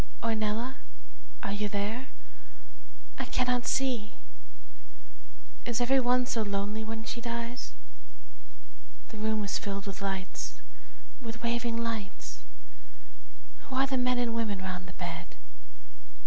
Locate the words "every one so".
5.79-6.41